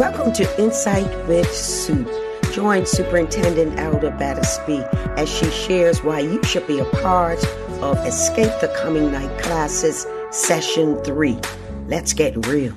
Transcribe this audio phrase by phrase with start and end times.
[0.00, 2.06] Welcome to Insight with Sue.
[2.54, 4.78] Join Superintendent Elder Battersby
[5.18, 7.44] as she shares why you should be a part
[7.82, 11.38] of Escape the Coming Night Classes Session 3.
[11.86, 12.72] Let's get real.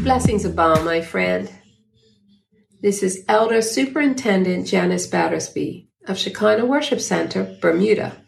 [0.00, 1.52] Blessings abound, my friend.
[2.80, 8.21] This is Elder Superintendent Janice Battersby of Shekinah Worship Center, Bermuda.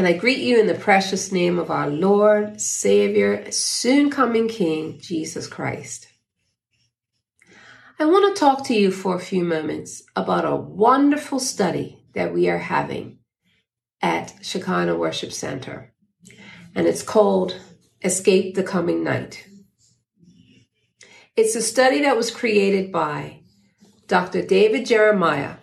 [0.00, 4.98] And I greet you in the precious name of our Lord, Savior, soon coming King,
[4.98, 6.08] Jesus Christ.
[7.98, 12.32] I want to talk to you for a few moments about a wonderful study that
[12.32, 13.18] we are having
[14.00, 15.92] at Shekinah Worship Center.
[16.74, 17.60] And it's called
[18.02, 19.46] Escape the Coming Night.
[21.36, 23.42] It's a study that was created by
[24.06, 24.40] Dr.
[24.40, 25.56] David Jeremiah,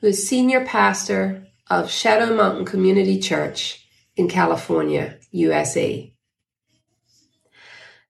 [0.00, 6.12] who is senior pastor of Shadow Mountain Community Church in California, USA.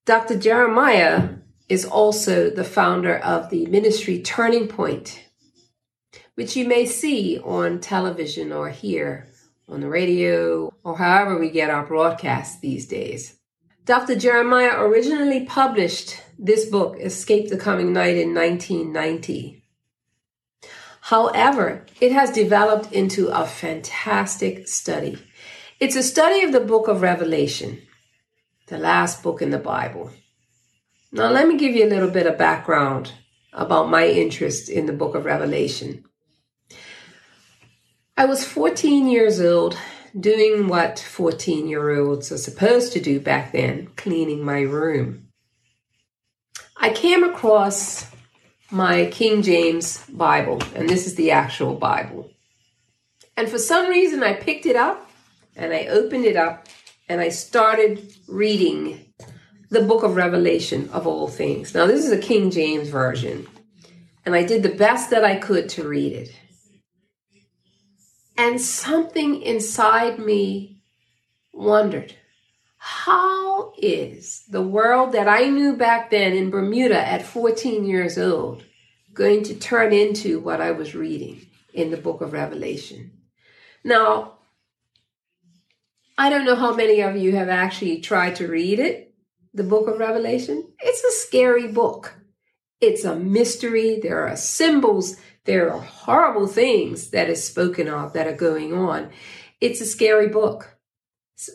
[0.05, 0.37] Dr.
[0.37, 1.29] Jeremiah
[1.69, 5.23] is also the founder of the ministry Turning Point,
[6.35, 9.29] which you may see on television or hear
[9.69, 13.39] on the radio or however we get our broadcasts these days.
[13.85, 14.17] Dr.
[14.17, 19.62] Jeremiah originally published this book, Escape the Coming Night, in 1990.
[21.13, 25.19] However, it has developed into a fantastic study.
[25.79, 27.83] It's a study of the book of Revelation,
[28.69, 30.11] the last book in the Bible.
[31.13, 33.13] Now, let me give you a little bit of background
[33.53, 36.03] about my interest in the book of Revelation.
[38.17, 39.77] I was 14 years old
[40.19, 45.29] doing what 14 year olds are supposed to do back then cleaning my room.
[46.79, 48.12] I came across
[48.73, 52.31] my King James Bible, and this is the actual Bible.
[53.37, 55.11] And for some reason, I picked it up
[55.55, 56.69] and I opened it up
[57.09, 59.13] and I started reading
[59.69, 61.75] the book of Revelation of all things.
[61.75, 63.47] Now, this is a King James version,
[64.25, 66.35] and I did the best that I could to read it.
[68.39, 70.81] And something inside me
[71.53, 72.15] wondered
[72.85, 78.65] how is the world that I knew back then in Bermuda at 14 years old
[79.15, 83.13] going to turn into what I was reading in the book of Revelation?
[83.85, 84.39] Now,
[86.19, 89.13] I don't know how many of you have actually tried to read it
[89.55, 92.15] the book of Revelation, it's a scary book.
[92.81, 94.01] It's a mystery.
[94.01, 95.17] There are symbols.
[95.45, 99.11] There are horrible things that is spoken of that are going on.
[99.61, 100.77] It's a scary book.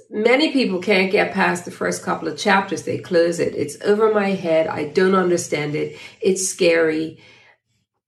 [0.09, 2.83] Many people can't get past the first couple of chapters.
[2.83, 3.55] They close it.
[3.55, 4.67] It's over my head.
[4.67, 5.97] I don't understand it.
[6.21, 7.19] It's scary.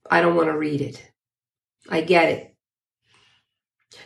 [0.09, 1.03] I don't want to read it.
[1.90, 2.50] I get it.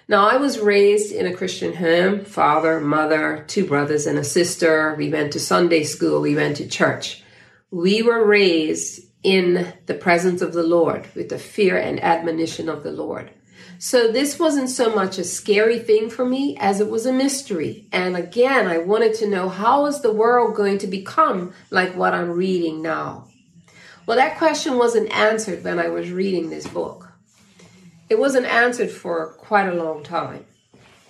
[0.08, 4.96] Now, I was raised in a Christian home father, mother, two brothers, and a sister.
[4.98, 7.24] We went to Sunday school, we went to church.
[7.72, 12.84] We were raised in the presence of the Lord with the fear and admonition of
[12.84, 13.32] the Lord.
[13.80, 17.88] So this wasn't so much a scary thing for me as it was a mystery.
[17.92, 22.14] And again, I wanted to know how is the world going to become like what
[22.14, 23.28] I'm reading now?
[24.06, 27.14] Well, that question wasn't answered when I was reading this book.
[28.10, 30.46] It wasn't answered for quite a long time,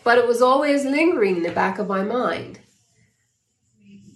[0.04, 2.60] but it was always lingering in the back of my mind.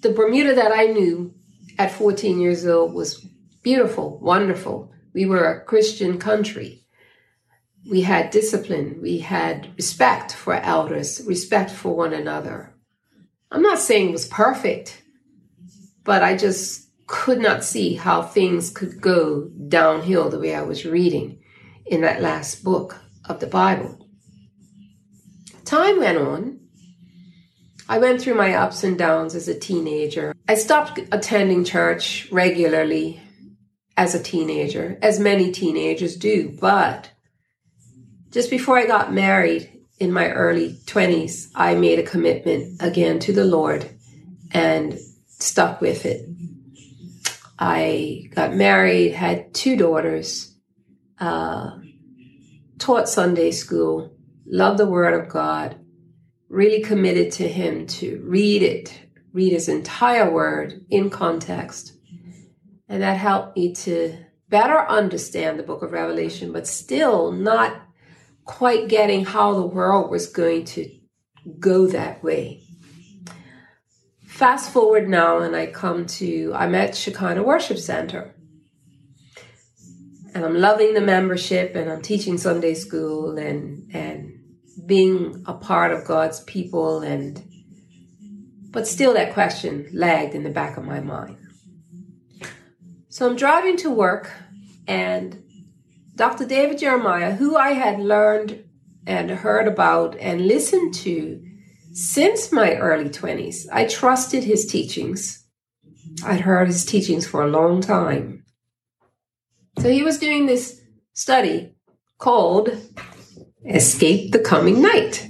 [0.01, 1.33] The Bermuda that I knew
[1.79, 3.25] at 14 years old was
[3.63, 4.91] beautiful, wonderful.
[5.13, 6.85] We were a Christian country.
[7.89, 12.73] We had discipline, we had respect for elders, respect for one another.
[13.49, 15.03] I'm not saying it was perfect,
[16.03, 20.85] but I just could not see how things could go downhill the way I was
[20.85, 21.39] reading
[21.85, 24.05] in that last book of the Bible.
[25.63, 26.59] Time went on.
[27.87, 30.35] I went through my ups and downs as a teenager.
[30.47, 33.21] I stopped attending church regularly
[33.95, 37.11] as a teenager, as many teenagers do, but
[38.37, 39.67] just before I got married
[39.97, 43.89] in my early 20s, I made a commitment again to the Lord
[44.51, 46.29] and stuck with it.
[47.57, 50.53] I got married, had two daughters,
[51.19, 51.79] uh,
[52.77, 54.15] taught Sunday school,
[54.45, 55.75] loved the Word of God,
[56.47, 59.01] really committed to Him to read it,
[59.33, 61.93] read His entire Word in context.
[62.87, 64.15] And that helped me to
[64.47, 67.86] better understand the book of Revelation, but still not
[68.47, 70.89] quite getting how the world was going to
[71.59, 72.63] go that way.
[74.25, 78.33] Fast forward now, and I come to, I'm at Shekinah Worship Center
[80.33, 84.33] and I'm loving the membership and I'm teaching Sunday school and and
[84.85, 87.43] being a part of God's people and
[88.71, 91.37] But still, that question lagged in the back of my mind.
[93.09, 94.31] So I'm driving to work,
[94.87, 95.43] and
[96.17, 96.45] Dr.
[96.47, 98.63] David Jeremiah, who I had learned
[99.05, 101.39] and heard about and listened to
[101.93, 105.45] since my early 20s, I trusted his teachings.
[106.25, 108.43] I'd heard his teachings for a long time.
[109.77, 110.81] So he was doing this
[111.13, 111.75] study
[112.17, 112.71] called
[113.63, 115.29] Escape the Coming Night.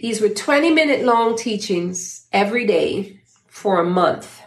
[0.00, 4.43] These were 20 minute long teachings every day for a month.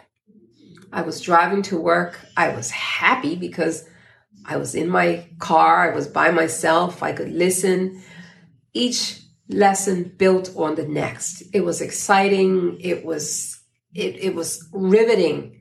[0.92, 2.20] I was driving to work.
[2.36, 3.88] I was happy because
[4.44, 8.02] I was in my car, I was by myself, I could listen.
[8.72, 11.42] Each lesson built on the next.
[11.52, 13.58] It was exciting, it was
[13.94, 15.60] it, it was riveting.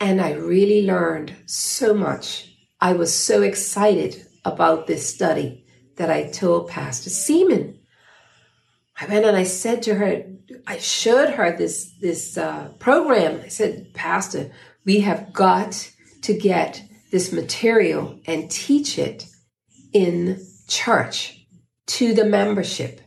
[0.00, 2.52] And I really learned so much.
[2.80, 5.66] I was so excited about this study
[5.96, 7.77] that I told Pastor Seaman.
[9.00, 10.24] I went and I said to her,
[10.66, 13.40] I showed her this this uh, program.
[13.44, 14.50] I said, Pastor,
[14.84, 15.90] we have got
[16.22, 19.26] to get this material and teach it
[19.92, 21.46] in church
[21.86, 23.00] to the membership.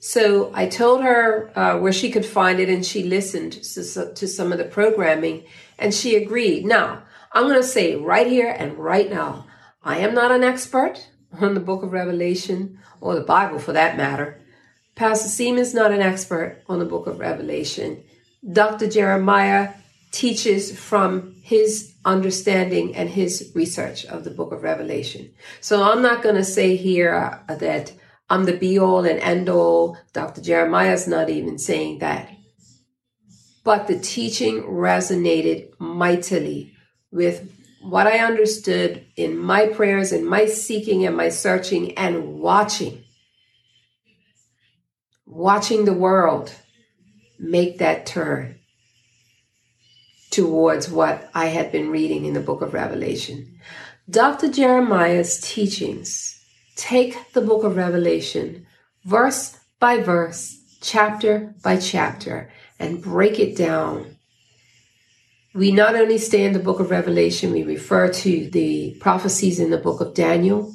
[0.00, 4.28] So I told her uh, where she could find it, and she listened to, to
[4.28, 5.44] some of the programming,
[5.78, 6.64] and she agreed.
[6.64, 9.46] Now, I'm going to say right here and right now,
[9.82, 11.08] I am not an expert
[11.40, 14.40] on the book of Revelation or the Bible for that matter.
[14.94, 18.02] Pastor Seam is not an expert on the book of Revelation.
[18.52, 18.88] Dr.
[18.88, 19.74] Jeremiah
[20.12, 25.32] teaches from his understanding and his research of the book of Revelation.
[25.60, 27.14] So I'm not going to say here
[27.48, 27.92] uh, that
[28.30, 29.98] I'm the be all and end all.
[30.12, 30.40] Dr.
[30.40, 32.30] Jeremiah is not even saying that.
[33.64, 36.74] But the teaching resonated mightily
[37.10, 37.50] with
[37.84, 43.04] what I understood in my prayers and my seeking and my searching and watching.
[45.26, 46.54] Watching the world
[47.38, 48.58] make that turn
[50.30, 53.60] towards what I had been reading in the book of Revelation.
[54.08, 54.48] Dr.
[54.48, 56.40] Jeremiah's teachings
[56.76, 58.66] take the book of Revelation
[59.04, 64.13] verse by verse, chapter by chapter, and break it down.
[65.54, 69.70] We not only stay in the book of Revelation, we refer to the prophecies in
[69.70, 70.74] the book of Daniel,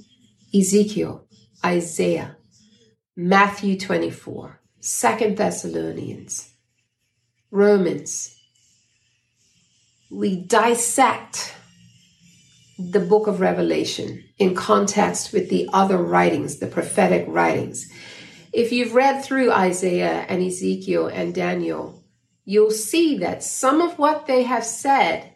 [0.55, 1.27] Ezekiel,
[1.65, 2.37] Isaiah,
[3.17, 6.53] Matthew 24, Second Thessalonians,
[7.51, 8.39] Romans,
[10.09, 11.53] we dissect
[12.79, 17.91] the book of Revelation in context with the other writings, the prophetic writings.
[18.53, 21.98] If you've read through Isaiah and Ezekiel and Daniel,
[22.49, 25.35] you'll see that some of what they have said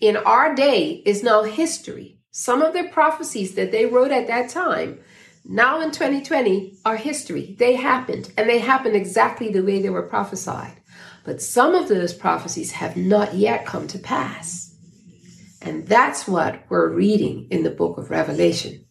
[0.00, 2.20] in our day is now history.
[2.30, 5.00] Some of the prophecies that they wrote at that time,
[5.44, 7.56] now in 2020, are history.
[7.58, 10.80] They happened, and they happened exactly the way they were prophesied.
[11.24, 14.72] But some of those prophecies have not yet come to pass.
[15.60, 18.86] And that's what we're reading in the book of Revelation.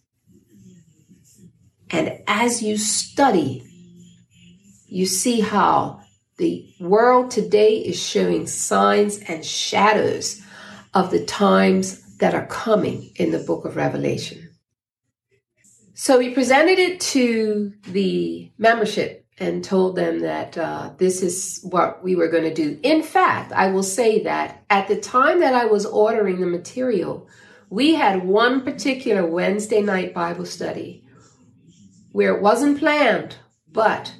[1.90, 3.64] And as you study,
[4.88, 6.02] you see how
[6.40, 10.42] the world today is showing signs and shadows
[10.94, 14.50] of the times that are coming in the book of Revelation.
[15.94, 22.04] So we presented it to the membership and told them that uh, this is what
[22.04, 22.80] we were going to do.
[22.84, 27.28] In fact, I will say that at the time that I was ordering the material,
[27.70, 31.04] we had one particular Wednesday night Bible study
[32.12, 33.36] where it wasn't planned,
[33.72, 34.14] but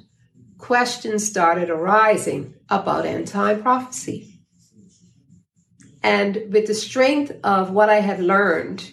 [0.60, 4.40] questions started arising about end time prophecy.
[6.04, 8.92] And with the strength of what I had learned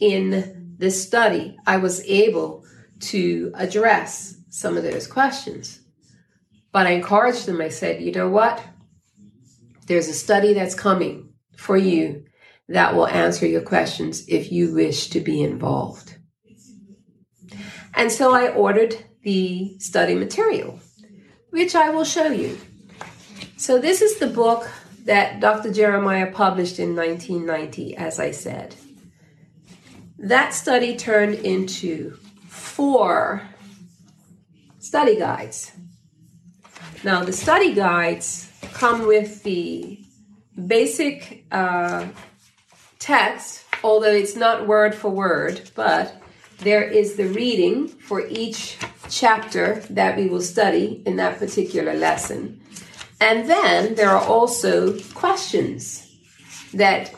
[0.00, 2.64] in this study, I was able
[3.00, 5.80] to address some of those questions.
[6.72, 7.60] But I encouraged them.
[7.60, 8.62] I said, you know what?
[9.86, 12.24] There's a study that's coming for you
[12.68, 16.16] that will answer your questions if you wish to be involved.
[17.94, 20.80] And so I ordered the study material,
[21.54, 22.58] which I will show you.
[23.56, 24.68] So this is the book
[25.04, 25.72] that Dr.
[25.72, 28.74] Jeremiah published in 1990, as I said.
[30.18, 32.16] That study turned into
[32.48, 33.42] four
[34.80, 35.70] study guides.
[37.04, 40.00] Now, the study guides come with the
[40.66, 42.08] basic uh,
[42.98, 46.20] text, although it's not word for word, but
[46.58, 48.76] there is the reading for each
[49.08, 52.60] chapter that we will study in that particular lesson.
[53.20, 56.10] And then there are also questions
[56.72, 57.12] that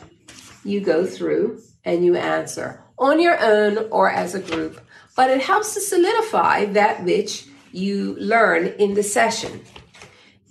[0.63, 4.81] you go through and you answer on your own or as a group.
[5.17, 9.59] but it helps to solidify that which you learn in the session.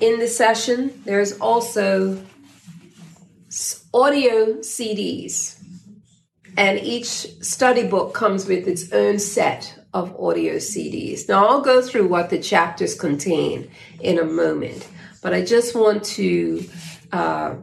[0.00, 2.20] In the session, there's also
[3.94, 5.62] audio CDs,
[6.56, 7.06] and each
[7.40, 11.26] study book comes with its own set of audio CDs.
[11.26, 14.86] Now, I'll go through what the chapters contain in a moment,
[15.22, 16.68] but I just want to
[17.12, 17.54] uh,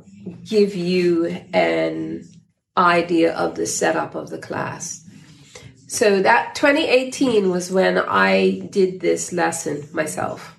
[0.44, 2.28] give you an
[2.76, 5.08] idea of the setup of the class.
[5.86, 10.58] So that 2018 was when I did this lesson myself.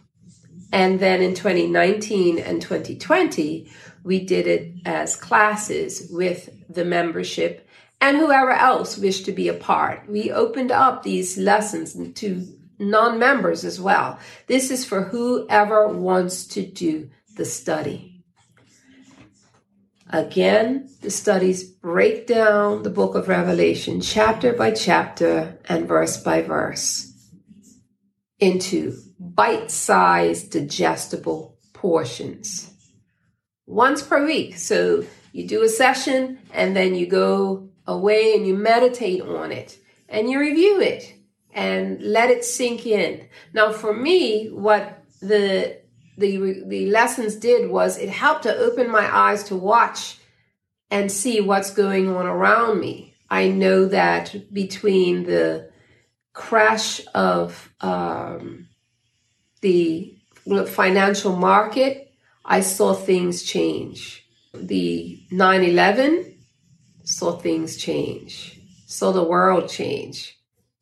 [0.72, 3.68] And then in 2019 and 2020,
[4.04, 7.63] we did it as classes with the membership
[8.00, 10.08] and whoever else wished to be a part.
[10.08, 12.46] We opened up these lessons to
[12.78, 14.18] non members as well.
[14.46, 18.22] This is for whoever wants to do the study.
[20.10, 26.42] Again, the studies break down the book of Revelation chapter by chapter and verse by
[26.42, 27.10] verse
[28.38, 32.70] into bite sized, digestible portions.
[33.66, 34.58] Once per week.
[34.58, 39.78] So you do a session and then you go away and you meditate on it
[40.08, 41.14] and you review it
[41.52, 43.26] and let it sink in.
[43.52, 45.78] Now, for me, what the
[46.16, 50.18] the the lessons did was it helped to open my eyes to watch
[50.90, 53.14] and see what's going on around me.
[53.30, 55.70] I know that between the
[56.32, 58.68] crash of um,
[59.60, 60.16] the
[60.66, 62.12] financial market,
[62.44, 64.26] I saw things change.
[64.52, 66.33] The 9 11
[67.04, 70.38] saw things change, saw the world change.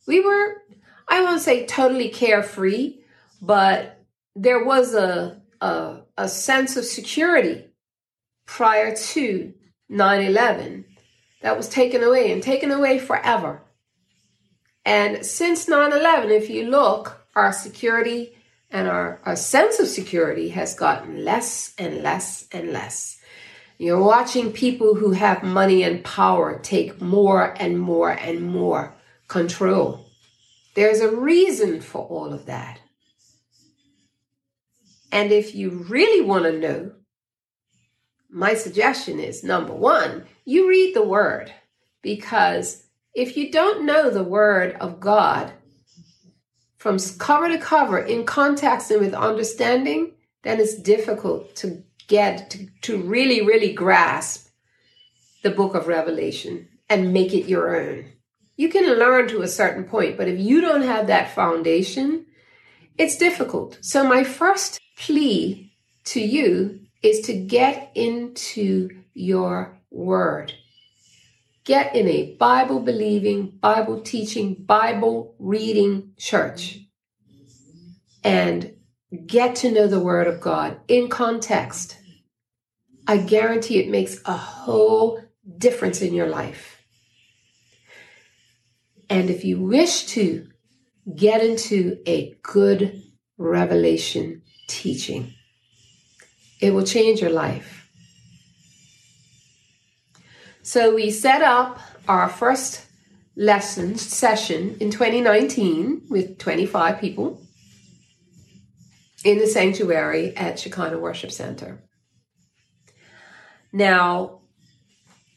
[0.06, 0.62] We were,
[1.08, 2.98] I won't say totally carefree,
[3.40, 3.98] but
[4.34, 7.66] there was a, a, a sense of security
[8.46, 9.52] prior to
[9.88, 10.84] 9 11
[11.42, 13.62] that was taken away and taken away forever.
[14.84, 18.36] And since 9 11, if you look, our security
[18.70, 23.18] and our, our sense of security has gotten less and less and less.
[23.82, 28.94] You're watching people who have money and power take more and more and more
[29.26, 30.06] control.
[30.76, 32.78] There's a reason for all of that.
[35.10, 36.92] And if you really want to know,
[38.30, 41.52] my suggestion is number one, you read the word
[42.02, 42.84] because
[43.14, 45.54] if you don't know the word of God
[46.76, 50.12] from cover to cover in context and with understanding,
[50.44, 54.50] then it's difficult to get to, to really, really grasp
[55.42, 58.12] the book of Revelation and make it your own.
[58.56, 62.26] You can learn to a certain point, but if you don't have that foundation,
[62.98, 63.78] it's difficult.
[63.80, 65.72] So, my first plea
[66.12, 70.52] to you is to get into your word.
[71.64, 76.78] Get in a Bible believing, Bible teaching, Bible reading church
[78.22, 78.74] and
[79.26, 81.96] get to know the word of God in context.
[83.06, 85.20] I guarantee it makes a whole
[85.58, 86.82] difference in your life.
[89.10, 90.46] And if you wish to
[91.16, 93.02] get into a good
[93.36, 95.34] revelation teaching.
[96.60, 97.88] It will change your life.
[100.62, 102.86] So we set up our first
[103.34, 107.40] lesson session in 2019 with 25 people
[109.24, 111.82] in the sanctuary at Shekinah Worship Center.
[113.72, 114.40] Now,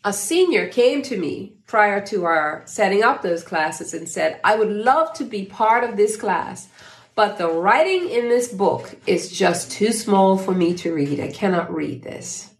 [0.03, 4.55] a senior came to me prior to our setting up those classes and said, I
[4.55, 6.67] would love to be part of this class.
[7.15, 11.21] But the writing in this book is just too small for me to read.
[11.21, 12.53] I cannot read this.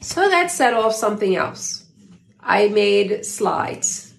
[0.00, 1.84] So that set off something else.
[2.40, 4.14] I made slides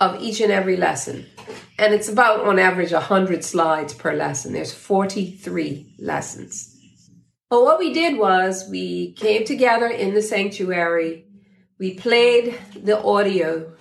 [0.00, 1.26] of each and every lesson.
[1.78, 4.52] And it's about, on average, 100 slides per lesson.
[4.52, 6.75] There's 43 lessons.
[7.48, 11.26] But what we did was we came together in the sanctuary.
[11.78, 13.72] We played the audio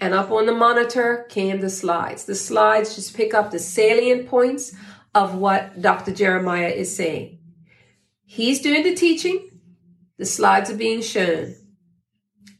[0.00, 2.24] and up on the monitor came the slides.
[2.24, 4.74] The slides just pick up the salient points
[5.14, 6.12] of what Dr.
[6.12, 7.38] Jeremiah is saying.
[8.26, 9.50] He's doing the teaching,
[10.18, 11.54] the slides are being shown.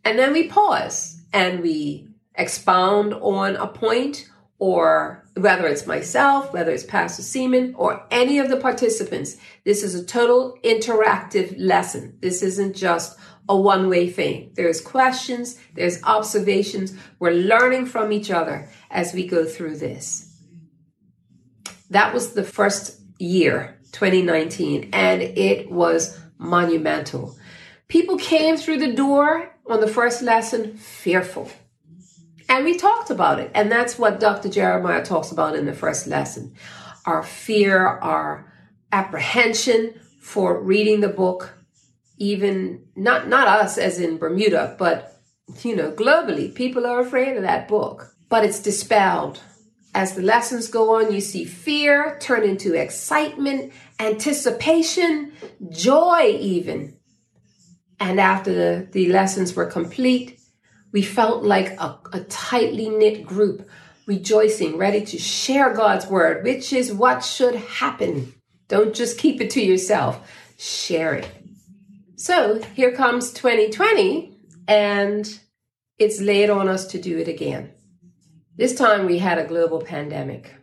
[0.05, 6.71] And then we pause and we expound on a point, or whether it's myself, whether
[6.71, 9.37] it's Pastor Seaman, or any of the participants.
[9.65, 12.19] This is a total interactive lesson.
[12.21, 14.53] This isn't just a one way thing.
[14.55, 16.95] There's questions, there's observations.
[17.19, 20.31] We're learning from each other as we go through this.
[21.91, 27.37] That was the first year, 2019, and it was monumental.
[27.89, 31.51] People came through the door on the first lesson fearful.
[32.49, 33.51] And we talked about it.
[33.55, 34.49] And that's what Dr.
[34.49, 36.55] Jeremiah talks about in the first lesson.
[37.07, 38.53] Our fear, our
[38.93, 41.53] apprehension for reading the book,
[42.19, 45.15] even not not us as in Bermuda, but
[45.63, 48.15] you know, globally, people are afraid of that book.
[48.29, 49.41] But it's dispelled.
[49.95, 55.33] As the lessons go on, you see fear turn into excitement, anticipation,
[55.71, 56.97] joy, even.
[58.01, 60.41] And after the, the lessons were complete,
[60.95, 63.69] we felt like a, a tightly knit group,
[64.07, 68.33] rejoicing, ready to share God's word, which is what should happen.
[68.69, 71.29] Don't just keep it to yourself, share it.
[72.15, 75.41] So here comes 2020, and
[75.99, 77.73] it's laid on us to do it again.
[78.57, 80.55] This time we had a global pandemic.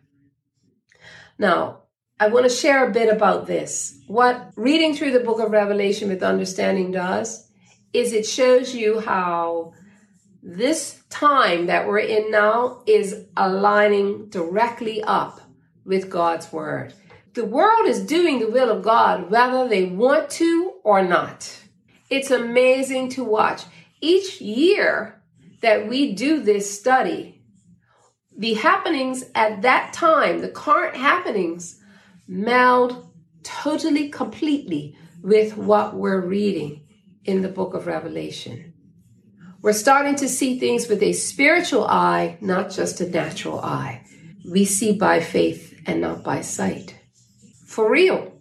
[1.37, 1.81] Now,
[2.21, 3.99] I want to share a bit about this.
[4.07, 7.51] What reading through the book of Revelation with understanding does
[7.91, 9.73] is it shows you how
[10.43, 15.41] this time that we're in now is aligning directly up
[15.85, 16.93] with God's word.
[17.33, 21.57] The world is doing the will of God whether they want to or not.
[22.09, 23.63] It's amazing to watch.
[24.01, 25.21] Each year
[25.61, 27.41] that we do this study,
[28.35, 31.79] the happenings at that time, the current happenings,
[32.27, 33.07] meld
[33.43, 36.87] totally, completely with what we're reading
[37.23, 38.70] in the book of Revelation.
[39.61, 44.03] We're starting to see things with a spiritual eye, not just a natural eye.
[44.49, 46.95] We see by faith and not by sight.
[47.67, 48.33] For real.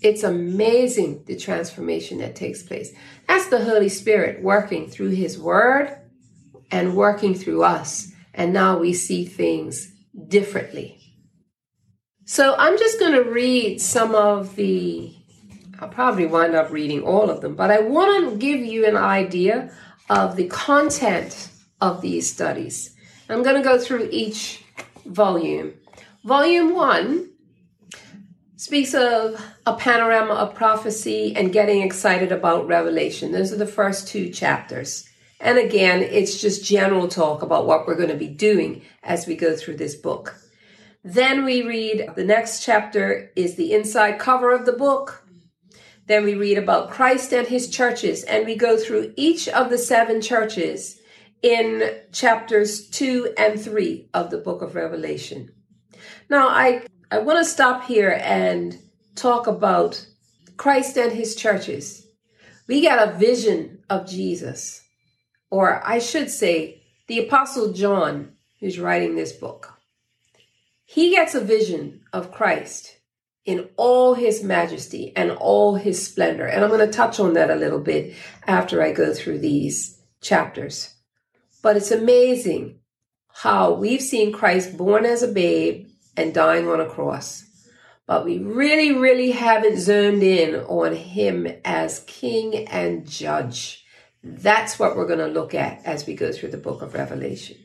[0.00, 2.94] It's amazing the transformation that takes place.
[3.28, 5.94] That's the Holy Spirit working through His Word
[6.70, 8.10] and working through us.
[8.32, 9.92] And now we see things
[10.28, 10.98] differently.
[12.24, 15.14] So I'm just going to read some of the,
[15.78, 18.96] I'll probably wind up reading all of them, but I want to give you an
[18.96, 19.74] idea
[20.10, 21.48] of the content
[21.80, 22.94] of these studies.
[23.28, 24.64] I'm going to go through each
[25.06, 25.74] volume.
[26.24, 27.30] Volume one
[28.56, 33.30] speaks of a panorama of prophecy and getting excited about revelation.
[33.30, 35.08] Those are the first two chapters.
[35.40, 39.36] And again, it's just general talk about what we're going to be doing as we
[39.36, 40.34] go through this book.
[41.04, 45.19] Then we read the next chapter is the inside cover of the book.
[46.06, 49.78] Then we read about Christ and his churches, and we go through each of the
[49.78, 51.00] seven churches
[51.42, 55.50] in chapters two and three of the book of Revelation.
[56.28, 58.78] Now, I, I want to stop here and
[59.14, 60.06] talk about
[60.56, 62.06] Christ and his churches.
[62.66, 64.82] We got a vision of Jesus,
[65.50, 69.74] or I should say, the Apostle John, who's writing this book.
[70.84, 72.96] He gets a vision of Christ
[73.44, 76.46] in all his majesty and all his splendor.
[76.46, 78.14] And I'm going to touch on that a little bit
[78.46, 80.94] after I go through these chapters.
[81.62, 82.80] But it's amazing
[83.32, 87.44] how we've seen Christ born as a babe and dying on a cross.
[88.06, 93.84] But we really, really haven't zoned in on him as king and judge.
[94.22, 97.56] That's what we're going to look at as we go through the book of Revelation.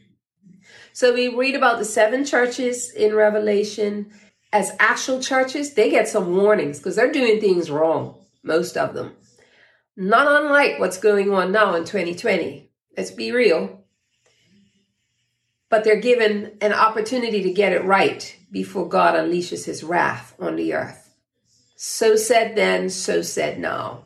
[0.93, 4.13] So we read about the seven churches in Revelation
[4.51, 9.15] as actual churches, they get some warnings because they're doing things wrong, most of them.
[9.97, 12.69] Not unlike what's going on now in 2020.
[12.97, 13.83] Let's be real.
[15.69, 20.55] But they're given an opportunity to get it right before God unleashes his wrath on
[20.55, 21.13] the earth.
[21.75, 24.05] So said then, so said now.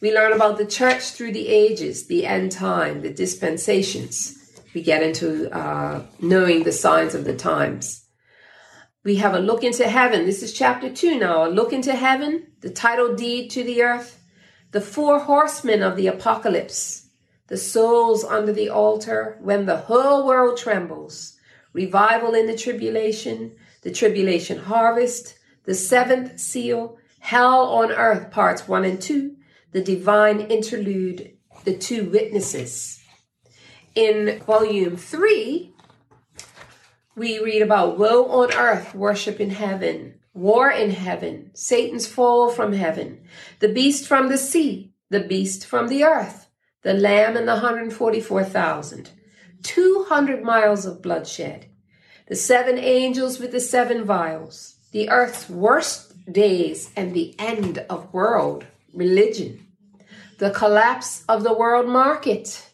[0.00, 4.60] We learn about the church through the ages, the end time, the dispensations.
[4.74, 8.03] We get into uh, knowing the signs of the times.
[9.04, 10.24] We have a look into heaven.
[10.24, 11.46] This is chapter 2 now.
[11.46, 14.18] A look into heaven, the title deed to the earth,
[14.70, 17.08] the four horsemen of the apocalypse,
[17.48, 21.36] the souls under the altar when the whole world trembles,
[21.74, 28.86] revival in the tribulation, the tribulation harvest, the seventh seal, hell on earth, parts 1
[28.86, 29.36] and 2,
[29.72, 33.02] the divine interlude, the two witnesses.
[33.94, 35.73] In volume 3,
[37.16, 42.72] we read about woe on earth, worship in heaven, war in heaven, Satan's fall from
[42.72, 43.20] heaven,
[43.60, 46.48] the beast from the sea, the beast from the earth,
[46.82, 49.10] the lamb and the 144,000,
[49.62, 51.66] 200 miles of bloodshed,
[52.26, 58.12] the seven angels with the seven vials, the earth's worst days and the end of
[58.12, 59.66] world religion,
[60.38, 62.70] the collapse of the world market,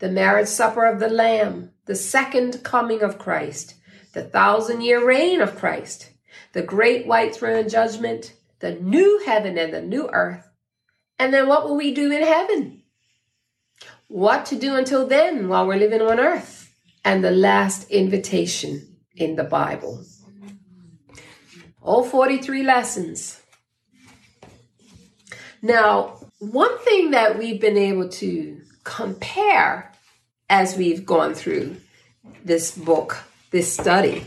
[0.00, 3.74] the marriage supper of the lamb, the second coming of Christ,
[4.12, 6.10] the thousand year reign of Christ,
[6.52, 10.48] the great white throne judgment, the new heaven and the new earth.
[11.18, 12.84] And then what will we do in heaven?
[14.08, 16.72] what to do until then while we're living on earth,
[17.04, 20.04] and the last invitation in the Bible.
[21.82, 23.42] All 43 lessons.
[25.60, 29.92] Now, one thing that we've been able to compare
[30.48, 31.76] as we've gone through
[32.44, 33.18] this book,
[33.50, 34.24] this study,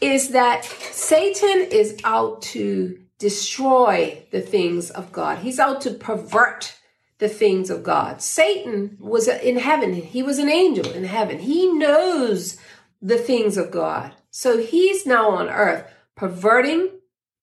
[0.00, 5.38] is that Satan is out to destroy the things of God.
[5.38, 6.76] He's out to pervert
[7.18, 8.22] the things of God.
[8.22, 9.92] Satan was in heaven.
[9.92, 11.38] He was an angel in heaven.
[11.38, 12.58] He knows
[13.02, 14.12] the things of God.
[14.30, 16.88] So he's now on earth perverting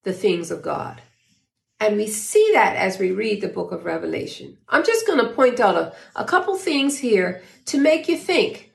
[0.04, 1.02] the things of God.
[1.80, 4.58] And we see that as we read the book of Revelation.
[4.68, 8.72] I'm just going to point out a, a couple things here to make you think.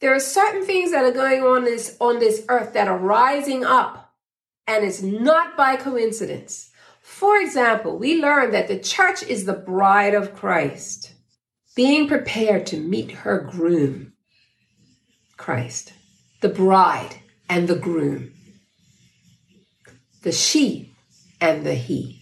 [0.00, 3.64] There are certain things that are going on this on this earth that are rising
[3.64, 4.12] up,
[4.66, 6.70] and it's not by coincidence.
[7.00, 11.12] For example, we learn that the church is the bride of Christ,
[11.76, 14.14] being prepared to meet her groom,
[15.36, 15.92] Christ,
[16.40, 18.32] the bride and the groom,
[20.22, 20.96] the she
[21.40, 22.21] and the he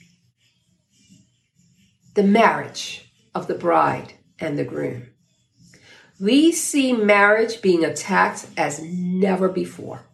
[2.14, 5.09] the marriage of the bride and the groom.
[6.20, 10.05] We see marriage being attacked as never before.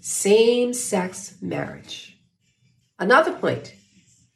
[0.00, 2.18] Same sex marriage.
[2.98, 3.74] Another point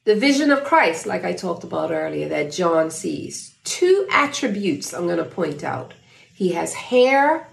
[0.04, 3.54] the vision of Christ, like I talked about earlier, that John sees.
[3.62, 5.94] Two attributes I'm going to point out.
[6.34, 7.46] He has hair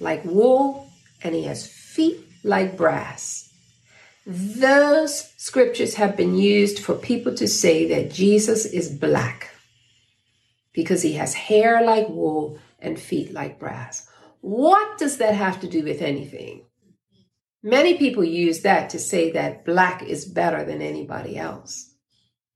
[0.00, 0.90] like wool,
[1.22, 3.51] and he has feet like brass.
[4.24, 9.50] Those scriptures have been used for people to say that Jesus is black
[10.72, 14.08] because he has hair like wool and feet like brass.
[14.40, 16.64] What does that have to do with anything?
[17.62, 21.94] Many people use that to say that black is better than anybody else.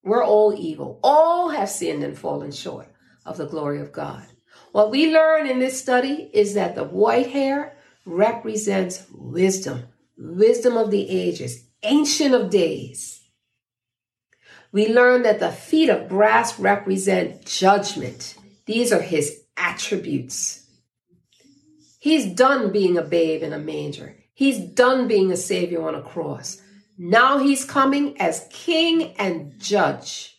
[0.03, 1.01] We're all evil.
[1.03, 2.89] All have sinned and fallen short
[3.25, 4.25] of the glory of God.
[4.73, 9.85] What we learn in this study is that the white hair represents wisdom,
[10.17, 13.23] wisdom of the ages, ancient of days.
[14.73, 18.37] We learn that the feet of brass represent judgment.
[18.67, 20.67] These are his attributes.
[21.99, 24.17] He's done being a babe in a manger.
[24.35, 26.61] He's done being a savior on a cross.
[26.99, 30.37] Now he's coming as king and judge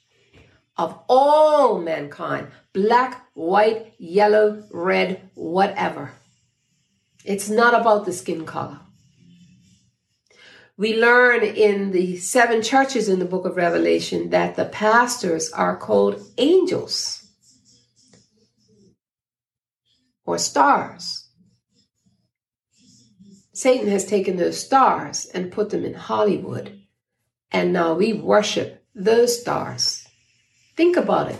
[0.77, 6.11] of all mankind black, white, yellow, red, whatever.
[7.25, 8.79] It's not about the skin color.
[10.79, 15.75] We learn in the seven churches in the book of Revelation that the pastors are
[15.75, 17.25] called angels
[20.23, 21.29] or stars.
[23.53, 26.79] Satan has taken those stars and put them in Hollywood,
[27.51, 30.07] and now we worship those stars.
[30.75, 31.39] Think about it.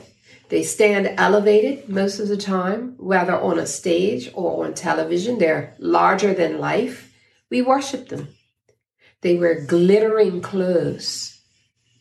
[0.50, 5.38] They stand elevated most of the time, whether on a stage or on television.
[5.38, 7.14] They're larger than life.
[7.52, 8.30] We worship them.
[9.22, 11.42] They wear glittering clothes,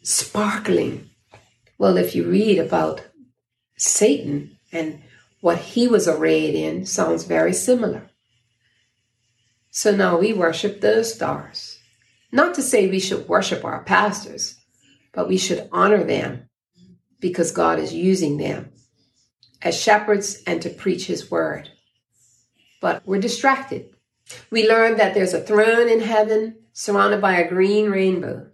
[0.03, 1.11] sparkling.
[1.79, 3.07] Well, if you read about
[3.77, 5.03] Satan and
[5.41, 8.11] what he was arrayed in, sounds very similar.
[9.71, 11.79] So now we worship those stars.
[12.33, 14.57] Not to say we should worship our pastors,
[15.13, 16.49] but we should honor them
[17.21, 18.73] because God is using them
[19.63, 21.71] as shepherds and to preach his word.
[22.81, 23.96] But we're distracted.
[24.51, 28.49] We learn that there's a throne in heaven surrounded by a green rainbow.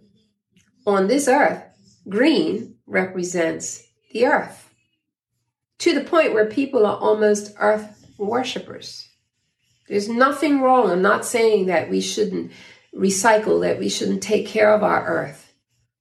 [0.85, 1.63] On this earth,
[2.07, 4.69] green represents the earth
[5.79, 9.09] to the point where people are almost earth worshippers.
[9.87, 10.89] There's nothing wrong.
[10.89, 12.51] I'm not saying that we shouldn't
[12.95, 15.53] recycle, that we shouldn't take care of our earth,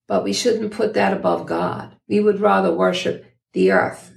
[0.06, 1.96] but we shouldn't put that above God.
[2.08, 4.12] We would rather worship the earth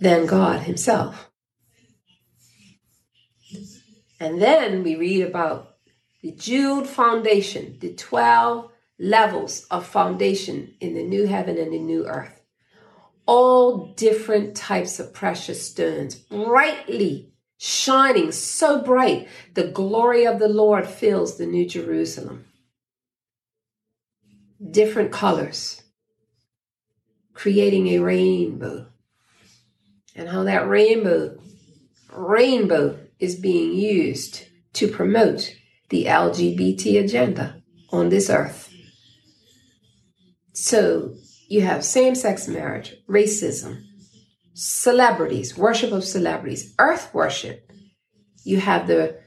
[0.00, 1.31] than God Himself.
[4.22, 5.78] And then we read about
[6.22, 12.06] the jeweled foundation, the 12 levels of foundation in the new heaven and the new
[12.06, 12.40] earth.
[13.26, 20.86] All different types of precious stones, brightly shining so bright, the glory of the Lord
[20.86, 22.44] fills the New Jerusalem.
[24.70, 25.82] Different colors,
[27.34, 28.86] creating a rainbow.
[30.14, 31.40] And how that rainbow,
[32.12, 35.54] rainbow is being used to promote
[35.90, 38.68] the LGBT agenda on this earth.
[40.52, 41.14] So
[41.48, 43.84] you have same sex marriage, racism,
[44.54, 47.70] celebrities, worship of celebrities, earth worship.
[48.42, 49.20] You have the,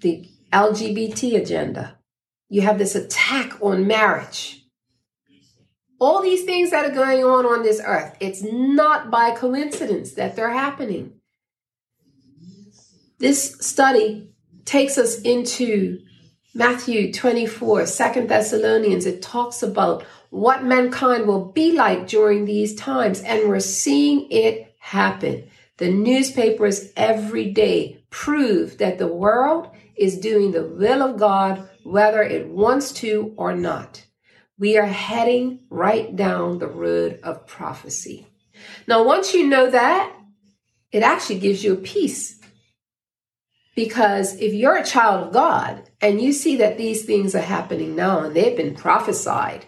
[0.00, 1.98] the LGBT agenda.
[2.48, 4.64] You have this attack on marriage.
[5.98, 10.36] All these things that are going on on this earth, it's not by coincidence that
[10.36, 11.19] they're happening.
[13.20, 14.30] This study
[14.64, 16.00] takes us into
[16.54, 19.04] Matthew 24, 2 Thessalonians.
[19.04, 24.74] It talks about what mankind will be like during these times, and we're seeing it
[24.78, 25.50] happen.
[25.76, 32.22] The newspapers every day prove that the world is doing the will of God, whether
[32.22, 34.02] it wants to or not.
[34.58, 38.28] We are heading right down the road of prophecy.
[38.88, 40.16] Now, once you know that,
[40.90, 42.39] it actually gives you a peace
[43.74, 47.94] because if you're a child of God and you see that these things are happening
[47.94, 49.66] now and they've been prophesied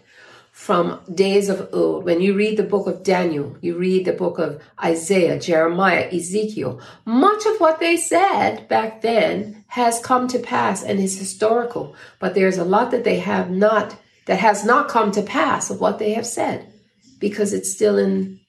[0.50, 4.38] from days of old, when you read the book of Daniel, you read the book
[4.38, 10.82] of Isaiah, Jeremiah, Ezekiel, much of what they said back then has come to pass
[10.82, 11.96] and is historical.
[12.18, 15.80] But there's a lot that they have not, that has not come to pass of
[15.80, 16.70] what they have said
[17.18, 18.40] because it's still in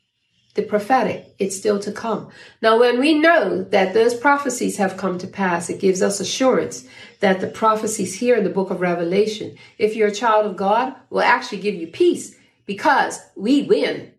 [0.53, 1.33] the prophetic.
[1.39, 2.29] It's still to come.
[2.61, 6.87] Now, when we know that those prophecies have come to pass, it gives us assurance
[7.21, 10.95] that the prophecies here in the book of Revelation, if you're a child of God,
[11.09, 12.35] will actually give you peace
[12.65, 14.11] because we win.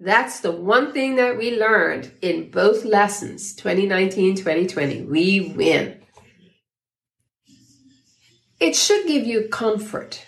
[0.00, 5.02] That's the one thing that we learned in both lessons, 2019, 2020.
[5.02, 6.00] We win.
[8.60, 10.24] It should give you comfort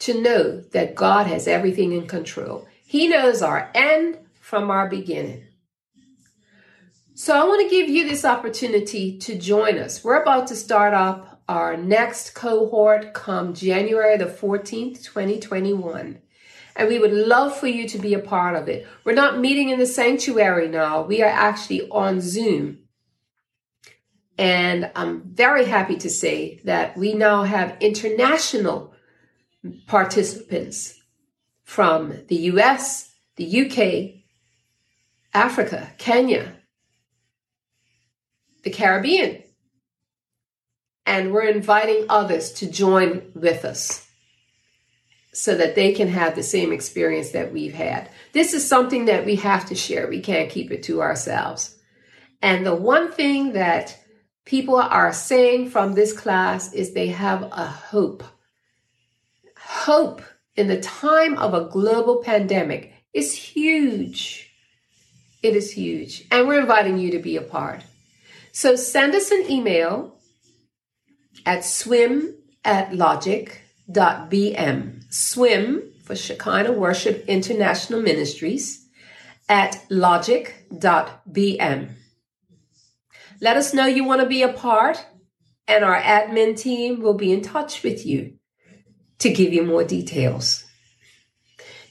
[0.00, 2.66] to know that God has everything in control.
[2.84, 4.18] He knows our end
[4.52, 5.42] from our beginning.
[7.14, 10.04] So I want to give you this opportunity to join us.
[10.04, 16.18] We're about to start up our next cohort come January the 14th, 2021.
[16.76, 18.86] And we would love for you to be a part of it.
[19.04, 21.00] We're not meeting in the sanctuary now.
[21.00, 22.80] We are actually on Zoom.
[24.36, 28.92] And I'm very happy to say that we now have international
[29.86, 31.00] participants
[31.64, 34.21] from the US, the UK,
[35.34, 36.52] Africa, Kenya,
[38.62, 39.42] the Caribbean.
[41.04, 44.06] And we're inviting others to join with us
[45.32, 48.08] so that they can have the same experience that we've had.
[48.32, 50.06] This is something that we have to share.
[50.06, 51.76] We can't keep it to ourselves.
[52.42, 53.98] And the one thing that
[54.44, 58.22] people are saying from this class is they have a hope.
[59.56, 60.22] Hope
[60.54, 64.51] in the time of a global pandemic is huge.
[65.42, 66.24] It is huge.
[66.30, 67.82] And we're inviting you to be a part.
[68.52, 70.16] So send us an email
[71.44, 75.02] at swim at logic.bm.
[75.12, 78.86] Swim for Shekinah Worship International Ministries
[79.48, 81.90] at logic.bm.
[83.40, 85.04] Let us know you want to be a part,
[85.66, 88.34] and our admin team will be in touch with you
[89.18, 90.64] to give you more details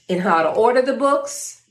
[0.08, 1.61] in how to order the books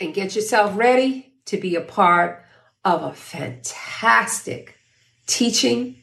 [0.00, 2.44] and get yourself ready to be a part
[2.84, 4.76] of a fantastic
[5.26, 6.02] teaching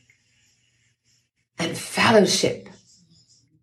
[1.58, 2.70] and fellowship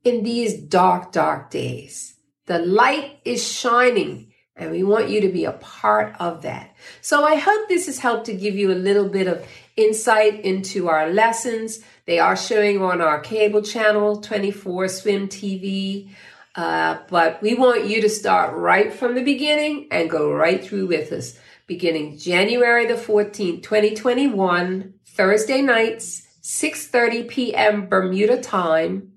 [0.04, 2.14] in these dark, dark days.
[2.46, 6.74] The light is shining and we want you to be a part of that.
[7.00, 10.88] So I hope this has helped to give you a little bit of insight into
[10.88, 11.80] our lessons.
[12.06, 16.10] They are showing on our cable channel 24 Swim TV.
[16.54, 20.86] Uh, but we want you to start right from the beginning and go right through
[20.86, 21.38] with us.
[21.66, 27.88] Beginning January the 14th, 2021, Thursday nights, 6:30 p.m.
[27.88, 29.12] Bermuda time.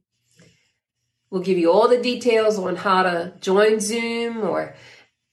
[1.29, 4.75] We'll give you all the details on how to join Zoom or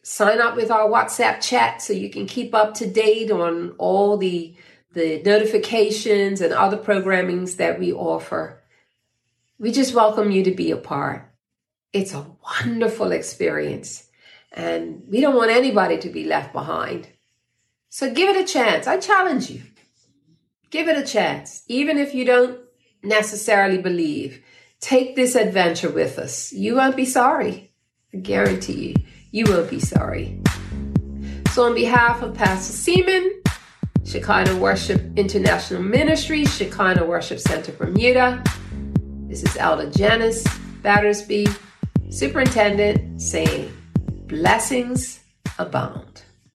[0.02, 4.16] sign up with our WhatsApp chat so you can keep up to date on all
[4.16, 4.56] the
[4.94, 8.62] the notifications and other programmings that we offer.
[9.58, 11.31] We just welcome you to be a part.
[11.92, 14.08] It's a wonderful experience.
[14.52, 17.08] And we don't want anybody to be left behind.
[17.90, 18.86] So give it a chance.
[18.86, 19.62] I challenge you.
[20.70, 21.62] Give it a chance.
[21.68, 22.58] Even if you don't
[23.02, 24.42] necessarily believe,
[24.80, 26.52] take this adventure with us.
[26.52, 27.72] You won't be sorry.
[28.14, 28.94] I guarantee you,
[29.30, 30.40] you won't be sorry.
[31.52, 33.42] So, on behalf of Pastor Seaman,
[34.04, 38.42] Shekinah Worship International Ministry, Shekinah Worship Center Bermuda,
[39.28, 40.44] this is Elder Janice
[40.82, 41.46] Battersby
[42.12, 43.72] superintendent saying,
[44.26, 45.20] Blessings
[45.58, 46.11] abound.